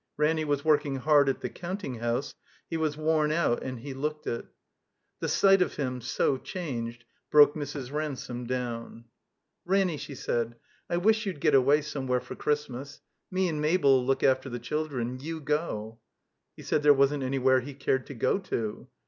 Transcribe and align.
Ranny 0.17 0.43
was 0.45 0.65
working 0.65 0.95
hard 0.95 1.29
at 1.29 1.41
the 1.41 1.49
counting 1.49 1.99
house; 1.99 2.33
he 2.67 2.75
was 2.75 2.97
worn 2.97 3.31
out, 3.31 3.61
and 3.61 3.81
he 3.81 3.93
looked 3.93 4.25
it. 4.25 4.47
The 5.19 5.27
sight 5.27 5.61
of 5.61 5.75
him, 5.75 6.01
so 6.01 6.37
changed, 6.39 7.05
broke 7.29 7.53
Mrs. 7.53 7.91
Ran 7.91 8.15
some 8.15 8.47
down. 8.47 9.05
305 9.67 9.67
THE 9.67 9.67
COMBINED 9.67 9.87
MAZE 9.87 9.87
"Ranny," 9.91 9.97
she 9.97 10.15
said, 10.15 10.55
'*I 10.89 10.97
wish 11.05 11.25
you'd 11.27 11.39
get 11.39 11.53
away 11.53 11.81
some 11.81 12.07
where 12.07 12.19
for 12.19 12.33
Christmas. 12.35 12.99
Me 13.29 13.47
and 13.47 13.61
Mabel 13.61 13.99
'U 14.01 14.05
look 14.07 14.23
after 14.23 14.49
the 14.49 14.57
children. 14.57 15.19
You 15.19 15.39
go." 15.39 15.99
He 16.57 16.63
said 16.63 16.81
there 16.81 16.95
wasn't 16.95 17.21
anywhere, 17.21 17.59
he 17.59 17.75
cared 17.75 18.07
to 18.07 18.15
go 18.15 18.39
to. 18.39 18.87